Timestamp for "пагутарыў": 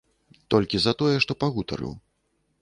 1.45-1.93